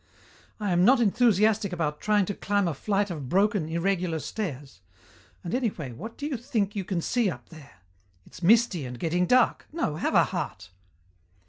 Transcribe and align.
"I 0.59 0.71
am 0.71 0.83
not 0.83 0.99
enthusiastic 0.99 1.71
about 1.71 2.01
trying 2.01 2.25
to 2.25 2.33
climb 2.33 2.67
a 2.67 2.73
flight 2.73 3.11
of 3.11 3.29
broken, 3.29 3.69
irregular 3.69 4.17
stairs. 4.17 4.79
And 5.43 5.53
anyway, 5.53 5.91
what 5.91 6.17
do 6.17 6.25
you 6.25 6.37
think 6.37 6.75
you 6.75 6.83
can 6.83 7.01
see 7.01 7.29
up 7.29 7.49
there? 7.49 7.81
It's 8.25 8.41
misty 8.41 8.83
and 8.87 8.97
getting 8.97 9.27
dark. 9.27 9.67
No, 9.71 9.97
have 9.97 10.15
a 10.15 10.23
heart." 10.23 10.71